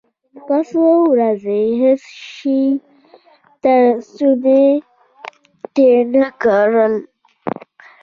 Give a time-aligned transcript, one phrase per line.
[0.47, 2.01] ما څو ورځې هېڅ
[2.35, 2.61] شى
[3.63, 4.65] تر ستوني
[5.75, 6.93] تېر نه کړل.